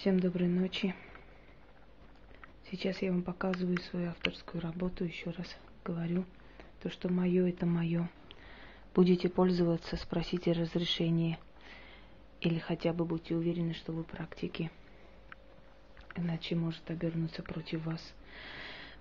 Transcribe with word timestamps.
Всем 0.00 0.20
доброй 0.20 0.46
ночи. 0.46 0.94
Сейчас 2.70 3.02
я 3.02 3.10
вам 3.10 3.24
показываю 3.24 3.78
свою 3.78 4.10
авторскую 4.10 4.62
работу. 4.62 5.04
Еще 5.04 5.30
раз 5.30 5.56
говорю, 5.84 6.24
то, 6.80 6.88
что 6.88 7.08
мое, 7.08 7.48
это 7.48 7.66
мое. 7.66 8.08
Будете 8.94 9.28
пользоваться, 9.28 9.96
спросите 9.96 10.52
разрешение. 10.52 11.36
Или 12.40 12.60
хотя 12.60 12.92
бы 12.92 13.04
будьте 13.04 13.34
уверены, 13.34 13.74
что 13.74 13.90
вы 13.90 14.04
практики. 14.04 14.70
Иначе 16.14 16.54
может 16.54 16.88
обернуться 16.88 17.42
против 17.42 17.84
вас. 17.84 18.14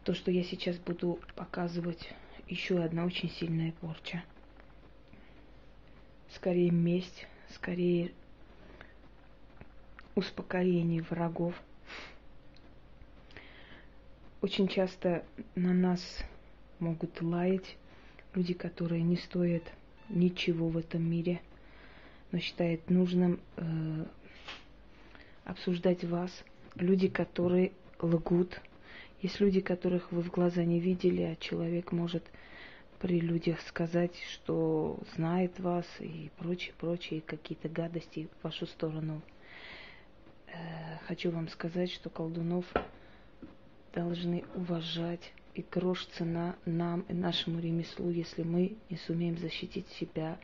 То, 0.04 0.16
что 0.16 0.32
я 0.32 0.44
сейчас 0.44 0.78
буду 0.78 1.20
показывать, 1.36 2.12
еще 2.48 2.82
одна 2.82 3.06
очень 3.06 3.30
сильная 3.30 3.72
порча. 3.72 4.24
Скорее 6.32 6.72
месть, 6.72 7.28
скорее 7.54 8.14
успокоение 10.18 11.04
врагов. 11.04 11.54
Очень 14.42 14.68
часто 14.68 15.24
на 15.54 15.74
нас 15.74 16.02
могут 16.80 17.22
лаять 17.22 17.78
люди, 18.34 18.56
которые 18.56 19.04
не 19.04 19.18
стоят 19.18 19.62
ничего 20.10 20.70
в 20.70 20.78
этом 20.78 21.08
мире, 21.08 21.40
но 22.32 22.40
считают 22.40 22.90
нужным 22.90 23.40
э, 23.58 24.06
обсуждать 25.46 26.04
вас. 26.04 26.32
Люди, 26.74 27.08
которые 27.08 27.72
лгут. 28.00 28.60
Есть 29.22 29.40
люди, 29.40 29.62
которых 29.62 30.12
вы 30.12 30.24
в 30.24 30.32
глаза 30.32 30.64
не 30.64 30.80
видели, 30.80 31.22
а 31.22 31.36
человек 31.36 31.92
может 31.92 32.24
при 33.00 33.20
людях 33.20 33.62
сказать, 33.62 34.16
что 34.34 35.00
знает 35.16 35.60
вас 35.60 35.86
и 36.00 36.32
прочее, 36.40 36.74
прочее, 36.80 37.22
какие-то 37.22 37.70
гадости 37.70 38.30
в 38.40 38.44
вашу 38.44 38.66
сторону 38.66 39.22
хочу 41.08 41.32
вам 41.32 41.48
сказать, 41.48 41.92
что 41.92 42.10
колдунов 42.10 42.66
должны 43.94 44.44
уважать 44.56 45.32
и 45.56 45.66
грош 45.72 46.06
цена 46.06 46.56
нам 46.66 47.02
и 47.10 47.14
нашему 47.14 47.60
ремеслу, 47.60 48.10
если 48.10 48.44
мы 48.44 48.78
не 48.90 48.98
сумеем 48.98 49.38
защитить 49.38 49.88
себя 49.90 50.38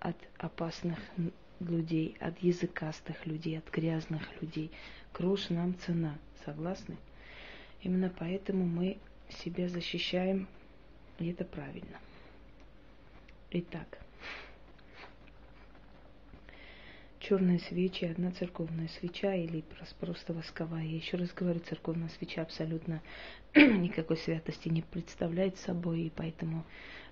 от 0.00 0.16
опасных 0.38 0.98
людей, 1.60 2.16
от 2.20 2.38
языкастых 2.38 3.26
людей, 3.26 3.58
от 3.58 3.68
грязных 3.70 4.22
людей. 4.40 4.70
Грош 5.12 5.50
нам 5.50 5.76
цена, 5.78 6.16
согласны? 6.44 6.96
Именно 7.82 8.12
поэтому 8.18 8.64
мы 8.64 8.98
себя 9.28 9.68
защищаем, 9.68 10.48
и 11.18 11.28
это 11.28 11.44
правильно. 11.44 11.98
Итак, 13.50 13.98
черные 17.28 17.58
свечи, 17.58 18.04
одна 18.04 18.30
церковная 18.30 18.86
свеча 18.86 19.34
или 19.34 19.64
просто 19.98 20.32
восковая. 20.32 20.84
Я 20.84 20.96
еще 20.96 21.16
раз 21.16 21.32
говорю, 21.32 21.58
церковная 21.58 22.08
свеча 22.10 22.42
абсолютно 22.42 23.02
никакой 23.56 24.16
святости 24.16 24.68
не 24.68 24.82
представляет 24.82 25.58
собой, 25.58 26.02
и 26.02 26.12
поэтому 26.14 26.64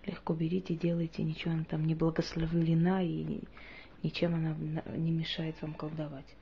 легко 0.06 0.34
берите, 0.34 0.76
делайте, 0.76 1.24
ничего 1.24 1.54
она 1.54 1.64
там 1.64 1.84
не 1.84 1.96
благословлена, 1.96 3.02
и 3.02 3.40
ничем 4.04 4.36
она 4.36 4.56
не 4.96 5.10
мешает 5.10 5.60
вам 5.60 5.74
колдовать. 5.74 6.36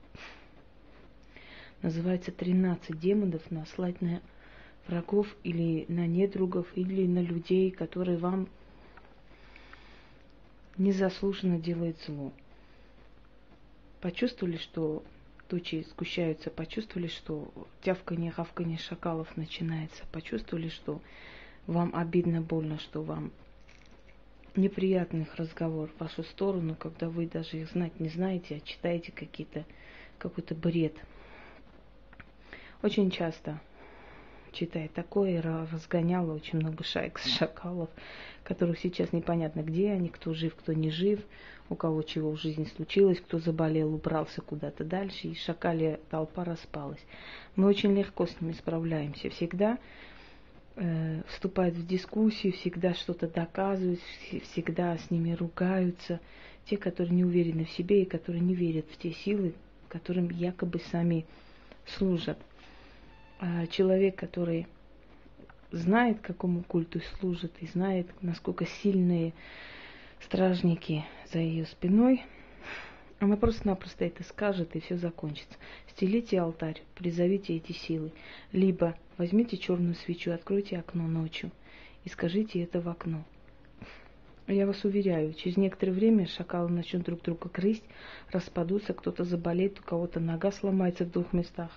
Называется 1.81 2.31
13 2.31 2.99
демонов 2.99 3.49
наслать 3.49 3.99
на 4.01 4.21
врагов 4.87 5.35
или 5.43 5.85
на 5.87 6.05
недругов, 6.05 6.67
или 6.75 7.07
на 7.07 7.23
людей, 7.23 7.71
которые 7.71 8.17
вам 8.17 8.47
незаслуженно 10.77 11.57
делают 11.57 11.99
зло 12.01 12.33
почувствовали, 14.03 14.57
что 14.57 15.01
тучи 15.47 15.85
сгущаются, 15.89 16.49
почувствовали, 16.49 17.07
что 17.07 17.53
тявканье, 17.83 18.31
хавканье 18.31 18.77
шакалов 18.77 19.37
начинается, 19.37 20.03
почувствовали, 20.11 20.67
что 20.67 21.01
вам 21.67 21.95
обидно, 21.95 22.41
больно, 22.41 22.79
что 22.79 23.01
вам 23.01 23.31
неприятный 24.57 25.21
их 25.21 25.33
разговор 25.35 25.87
в 25.87 26.01
вашу 26.01 26.23
сторону, 26.23 26.75
когда 26.75 27.07
вы 27.07 27.27
даже 27.27 27.55
их 27.55 27.69
знать 27.69 27.97
не 28.01 28.09
знаете, 28.09 28.57
а 28.57 28.67
читаете 28.67 29.13
какие-то, 29.13 29.63
какой-то 30.17 30.53
бред. 30.53 30.97
Очень 32.81 33.09
часто 33.09 33.61
читая 34.53 34.89
такое, 34.93 35.41
разгоняло 35.41 36.33
очень 36.33 36.59
много 36.59 36.83
шайк 36.83 37.19
шакалов, 37.37 37.89
которых 38.43 38.79
сейчас 38.79 39.11
непонятно 39.11 39.61
где 39.61 39.91
они, 39.91 40.09
кто 40.09 40.33
жив, 40.33 40.55
кто 40.55 40.73
не 40.73 40.89
жив, 40.89 41.19
у 41.69 41.75
кого 41.75 42.03
чего 42.03 42.31
в 42.31 42.39
жизни 42.39 42.65
случилось, 42.75 43.19
кто 43.19 43.39
заболел, 43.39 43.93
убрался 43.93 44.41
куда-то 44.41 44.83
дальше, 44.83 45.27
и 45.27 45.35
шакалия 45.35 45.99
толпа 46.09 46.43
распалась. 46.43 47.03
Мы 47.55 47.67
очень 47.67 47.95
легко 47.95 48.27
с 48.27 48.41
ними 48.41 48.53
справляемся. 48.53 49.29
Всегда 49.29 49.77
э, 50.75 51.21
вступают 51.27 51.75
в 51.75 51.87
дискуссию, 51.87 52.53
всегда 52.53 52.93
что-то 52.93 53.27
доказывают, 53.27 53.99
всегда 54.51 54.97
с 54.97 55.09
ними 55.09 55.33
ругаются. 55.33 56.19
Те, 56.65 56.77
которые 56.77 57.13
не 57.13 57.25
уверены 57.25 57.65
в 57.65 57.71
себе 57.71 58.03
и 58.03 58.05
которые 58.05 58.41
не 58.41 58.55
верят 58.55 58.85
в 58.89 58.97
те 58.97 59.11
силы, 59.11 59.53
которым 59.89 60.29
якобы 60.29 60.79
сами 60.91 61.25
служат. 61.85 62.37
А 63.45 63.67
человек, 63.67 64.15
который 64.15 64.67
знает, 65.69 66.21
какому 66.21 66.63
культу 66.63 67.01
служит, 67.19 67.51
и 67.59 67.67
знает, 67.67 68.07
насколько 68.21 68.65
сильные 68.65 69.33
стражники 70.21 71.03
за 71.29 71.39
ее 71.39 71.65
спиной, 71.65 72.23
она 73.19 73.35
просто-напросто 73.35 74.05
это 74.05 74.23
скажет, 74.23 74.77
и 74.77 74.79
все 74.79 74.95
закончится. 74.95 75.55
Стелите 75.89 76.39
алтарь, 76.39 76.83
призовите 76.95 77.57
эти 77.57 77.73
силы. 77.73 78.13
Либо 78.53 78.95
возьмите 79.17 79.57
черную 79.57 79.95
свечу, 79.95 80.31
откройте 80.31 80.77
окно 80.77 81.05
ночью 81.05 81.51
и 82.05 82.09
скажите 82.09 82.63
это 82.63 82.79
в 82.79 82.87
окно. 82.87 83.25
Я 84.47 84.67
вас 84.67 84.83
уверяю, 84.83 85.33
через 85.33 85.55
некоторое 85.55 85.93
время 85.93 86.27
шакалы 86.27 86.69
начнут 86.69 87.03
друг 87.03 87.21
друга 87.21 87.49
грызть, 87.53 87.83
распадутся, 88.29 88.93
кто-то 88.93 89.23
заболеет, 89.23 89.79
у 89.79 89.83
кого-то 89.83 90.19
нога 90.19 90.51
сломается 90.51 91.05
в 91.05 91.11
двух 91.11 91.31
местах, 91.31 91.71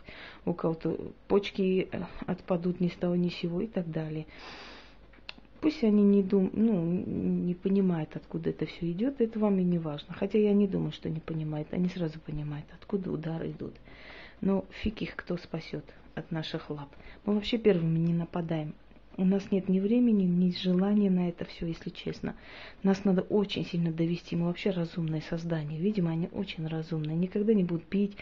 у 0.45 0.53
кого-то 0.53 0.99
почки 1.29 1.89
э, 1.93 2.03
отпадут 2.27 2.81
ни 2.81 2.89
с 2.89 2.95
того 2.95 3.15
ни 3.15 3.29
с 3.29 3.35
сего 3.35 3.61
и 3.61 3.69
так 3.69 3.89
далее. 3.89 4.27
Пусть 5.61 5.85
они 5.85 6.03
не 6.03 6.25
дум, 6.25 6.51
ну, 6.55 6.85
не 6.85 7.55
понимают, 7.55 8.17
откуда 8.17 8.51
это 8.51 8.67
все 8.67 8.91
идет, 8.91 9.21
это 9.21 9.39
вам 9.39 9.59
и 9.61 9.65
не 9.65 9.79
важно. 9.79 10.13
Хотя 10.15 10.39
я 10.39 10.53
не 10.53 10.67
думаю, 10.67 10.91
что 10.91 11.09
они 11.09 11.21
понимают, 11.21 11.69
они 11.73 11.89
сразу 11.89 12.19
понимают, 12.19 12.67
откуда 12.75 13.13
удары 13.13 13.53
идут. 13.53 13.75
Но 14.41 14.65
фиг 14.83 15.03
их 15.03 15.15
кто 15.15 15.37
спасет 15.37 15.85
от 16.17 16.33
наших 16.33 16.69
лап. 16.69 16.89
Мы 17.25 17.35
вообще 17.35 17.59
первыми 17.59 17.99
не 17.99 18.13
нападаем. 18.13 18.75
У 19.19 19.25
нас 19.25 19.51
нет 19.51 19.71
ни 19.71 19.81
времени, 19.81 20.25
ни 20.25 20.51
желания 20.51 21.09
на 21.09 21.31
это 21.31 21.47
все, 21.47 21.67
если 21.67 21.89
честно. 21.89 22.37
Нас 22.83 23.05
надо 23.05 23.23
очень 23.23 23.65
сильно 23.65 23.91
довести. 23.91 24.37
Мы 24.37 24.47
вообще 24.47 24.71
разумное 24.71 25.23
создание. 25.23 25.81
Видимо, 25.81 26.11
они 26.11 26.29
очень 26.33 26.67
разумные. 26.67 27.17
Никогда 27.17 27.55
не 27.55 27.65
будут 27.65 27.85
пить. 27.85 28.15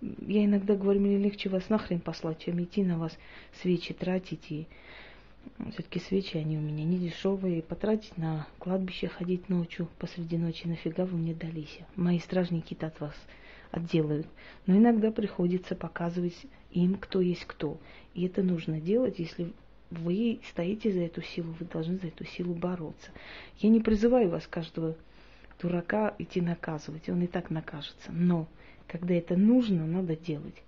Я 0.00 0.46
иногда 0.46 0.76
говорю, 0.76 1.00
мне 1.00 1.18
легче 1.18 1.50
вас 1.50 1.68
нахрен 1.68 2.00
послать, 2.00 2.38
чем 2.38 2.62
идти 2.62 2.82
на 2.82 2.98
вас 2.98 3.18
свечи 3.60 3.92
тратить. 3.92 4.50
И 4.50 4.66
все-таки 5.72 6.00
свечи, 6.00 6.38
они 6.38 6.56
у 6.56 6.62
меня 6.62 6.84
не 6.84 6.96
дешевые. 6.96 7.60
Потратить 7.60 8.16
на 8.16 8.46
кладбище, 8.58 9.08
ходить 9.08 9.50
ночью, 9.50 9.88
посреди 9.98 10.38
ночи, 10.38 10.66
нафига 10.66 11.04
вы 11.04 11.18
мне 11.18 11.34
дались? 11.34 11.80
Мои 11.96 12.18
стражники-то 12.18 12.86
от 12.86 12.98
вас 12.98 13.14
отделают. 13.72 14.26
Но 14.66 14.74
иногда 14.78 15.10
приходится 15.10 15.76
показывать 15.76 16.46
им, 16.70 16.94
кто 16.94 17.20
есть 17.20 17.44
кто. 17.44 17.78
И 18.14 18.24
это 18.24 18.42
нужно 18.42 18.80
делать, 18.80 19.18
если 19.18 19.52
вы 19.90 20.40
стоите 20.48 20.92
за 20.92 21.00
эту 21.00 21.20
силу, 21.20 21.52
вы 21.58 21.66
должны 21.66 21.98
за 21.98 22.08
эту 22.08 22.24
силу 22.24 22.54
бороться. 22.54 23.10
Я 23.58 23.70
не 23.70 23.80
призываю 23.80 24.30
вас 24.30 24.46
каждого 24.46 24.96
дурака 25.60 26.14
идти 26.18 26.40
наказывать, 26.40 27.08
он 27.08 27.22
и 27.22 27.26
так 27.26 27.50
накажется. 27.50 28.12
Но 28.12 28.46
когда 28.86 29.14
это 29.14 29.36
нужно, 29.36 29.86
надо 29.86 30.16
делать. 30.16 30.62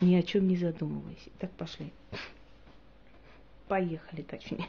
Ни 0.00 0.14
о 0.14 0.22
чем 0.22 0.46
не 0.46 0.56
задумываясь. 0.56 1.28
Так 1.38 1.50
пошли. 1.52 1.92
Поехали, 3.66 4.22
точнее. 4.22 4.66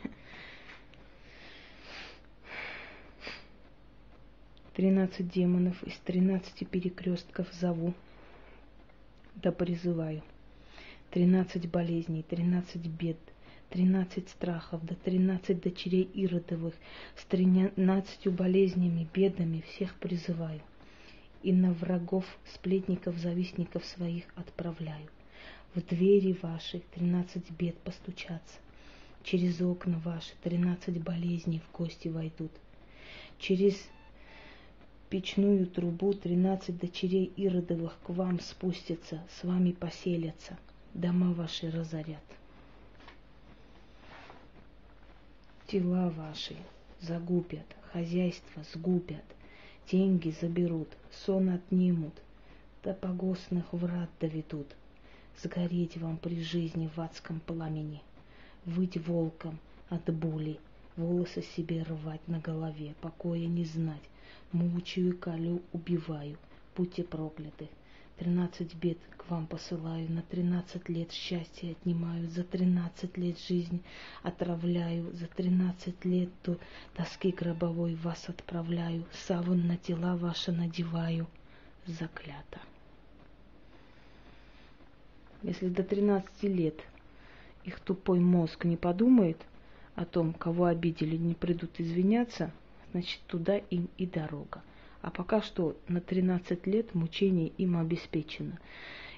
Тринадцать 4.74 5.30
демонов 5.30 5.82
из 5.84 5.96
тринадцати 6.00 6.64
перекрестков 6.64 7.52
зову, 7.54 7.94
да 9.36 9.52
призываю. 9.52 10.24
Тринадцать 11.12 11.70
болезней, 11.70 12.24
тринадцать 12.24 12.88
бед– 12.88 13.18
тринадцать 13.70 14.30
страхов, 14.30 14.84
до 14.86 14.96
тринадцать 14.96 15.62
дочерей 15.62 16.10
Иродовых, 16.14 16.74
с 17.16 17.26
тринадцатью 17.26 18.32
болезнями, 18.32 19.08
бедами 19.14 19.64
всех 19.68 19.96
призываю. 19.96 20.62
И 21.44 21.54
на 21.54 21.72
врагов, 21.72 22.26
сплетников, 22.54 23.18
завистников 23.18 23.86
своих 23.86 24.26
отправляю. 24.36 25.08
В 25.76 25.82
двери 25.82 26.38
ваши 26.42 26.82
тринадцать 26.94 27.50
бед 27.52 27.78
постучаться, 27.78 28.58
через 29.24 29.62
окна 29.62 30.00
ваши 30.04 30.34
тринадцать 30.44 30.98
болезней 30.98 31.60
в 31.60 31.78
гости 31.78 32.08
войдут, 32.08 32.52
через 33.38 33.76
печную 35.10 35.68
трубу 35.68 36.14
тринадцать 36.14 36.80
дочерей 36.80 37.32
Иродовых 37.36 37.98
к 38.04 38.10
вам 38.10 38.40
спустятся, 38.40 39.24
с 39.40 39.44
вами 39.44 39.72
поселятся, 39.72 40.58
дома 40.94 41.32
ваши 41.34 41.70
разорят. 41.70 42.24
Тела 45.70 46.10
ваши 46.10 46.56
загубят, 47.00 47.68
хозяйство 47.94 48.64
сгубят, 48.74 49.24
деньги 49.92 50.34
заберут, 50.42 50.88
сон 51.12 51.50
отнимут, 51.50 52.16
до 52.84 52.96
погостных 52.96 53.72
врат 53.72 54.10
доведут, 54.20 54.66
сгореть 55.38 55.96
вам 55.98 56.18
при 56.18 56.42
жизни 56.42 56.90
в 56.96 57.00
адском 57.00 57.40
пламени, 57.40 58.02
выть 58.66 58.98
волком 58.98 59.60
от 59.90 60.12
боли, 60.12 60.60
волосы 60.98 61.44
себе 61.44 61.84
рвать 61.84 62.28
на 62.28 62.40
голове, 62.40 62.96
покоя 63.00 63.46
не 63.46 63.66
знать, 63.66 64.10
мучаю, 64.52 65.16
колю, 65.20 65.62
убиваю, 65.72 66.38
будьте 66.76 67.04
прокляты. 67.04 67.70
Тринадцать 68.20 68.76
бед 68.76 68.98
к 69.16 69.30
вам 69.30 69.48
посылаю, 69.48 70.12
на 70.12 70.22
тринадцать 70.24 70.90
лет 70.90 71.10
счастье 71.14 71.72
отнимаю, 71.72 72.28
за 72.28 72.44
тринадцать 72.44 73.16
лет 73.16 73.40
жизнь 73.40 73.82
отравляю, 74.24 75.16
за 75.16 75.28
тринадцать 75.28 76.04
лет 76.04 76.30
до 76.44 76.58
тоски 76.96 77.32
гробовой 77.32 77.96
вас 77.96 78.28
отправляю, 78.28 79.06
саван 79.14 79.66
на 79.68 79.78
тела 79.78 80.18
ваши 80.18 80.52
надеваю, 80.52 81.28
заклято. 81.86 82.60
Если 85.42 85.70
до 85.70 85.84
тринадцати 85.84 86.48
лет 86.48 86.76
их 87.64 87.80
тупой 87.80 88.20
мозг 88.20 88.66
не 88.66 88.76
подумает 88.76 89.38
о 89.96 90.04
том, 90.04 90.34
кого 90.34 90.66
обидели, 90.66 91.16
не 91.16 91.36
придут 91.36 91.80
извиняться, 91.80 92.52
значит, 92.92 93.22
туда 93.28 93.56
им 93.56 93.88
и 93.98 94.06
дорога. 94.06 94.62
А 95.02 95.12
пока 95.12 95.42
что 95.42 95.78
на 95.88 96.02
13 96.02 96.68
лет 96.68 96.94
мучений 96.94 97.54
им 97.58 97.78
обеспечено. 97.78 98.60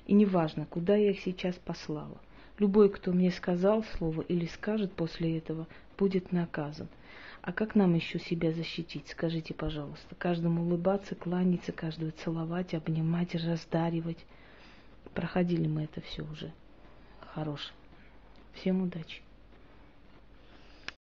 И 0.06 0.14
неважно, 0.14 0.66
куда 0.66 0.96
я 0.96 1.12
их 1.12 1.22
сейчас 1.22 1.56
послала. 1.56 2.18
Любой, 2.60 2.90
кто 2.90 3.12
мне 3.12 3.32
сказал 3.32 3.84
слово 3.98 4.22
или 4.22 4.46
скажет 4.46 4.92
после 4.94 5.38
этого, 5.38 5.68
будет 5.98 6.32
наказан. 6.32 6.88
А 7.42 7.52
как 7.52 7.74
нам 7.74 7.96
еще 7.96 8.20
себя 8.20 8.52
защитить? 8.52 9.08
Скажите, 9.08 9.54
пожалуйста. 9.56 10.14
Каждому 10.16 10.62
улыбаться, 10.62 11.16
кланяться, 11.16 11.72
каждого 11.72 12.12
целовать, 12.12 12.76
обнимать, 12.76 13.34
раздаривать. 13.34 14.26
Проходили 15.16 15.68
мы 15.68 15.86
это 15.86 16.02
все 16.02 16.24
уже. 16.24 16.52
Хорош. 17.34 17.74
Всем 18.54 18.84
удачи. 18.84 19.22